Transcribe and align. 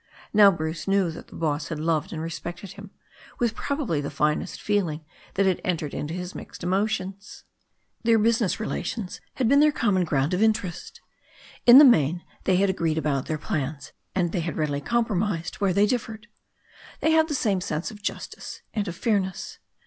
Now 0.33 0.49
Bruce 0.49 0.87
knew 0.87 1.11
that 1.11 1.27
the 1.27 1.35
boss 1.35 1.67
had 1.67 1.77
loved 1.79 2.11
and 2.11 2.23
respected 2.23 2.71
him 2.71 2.89
with 3.37 3.53
probably 3.53 4.01
the 4.01 4.09
finest 4.09 4.59
feeling 4.59 5.05
that 5.35 5.45
had 5.45 5.61
entered 5.63 5.93
into 5.93 6.15
his 6.15 6.33
mixed 6.33 6.63
emotions. 6.63 7.43
Their 8.01 8.17
business 8.17 8.59
relations 8.59 9.21
had 9.35 9.47
been 9.47 9.59
their 9.59 9.71
common 9.71 10.03
ground 10.03 10.33
of 10.33 10.41
interest. 10.41 11.01
In 11.67 11.77
the 11.77 11.85
main 11.85 12.23
they 12.45 12.55
had 12.55 12.71
agreed 12.71 12.97
about 12.97 13.27
their 13.27 13.37
plans, 13.37 13.91
and 14.15 14.31
they 14.31 14.39
had 14.39 14.57
readily 14.57 14.81
compromised 14.81 15.57
where 15.57 15.71
they 15.71 15.85
differed. 15.85 16.25
They 17.01 17.11
had 17.11 17.27
the 17.27 17.35
same 17.35 17.61
sense 17.61 17.91
of 17.91 18.01
justice 18.01 18.63
and 18.73 18.87
of 18.87 18.95
fairness. 18.95 19.59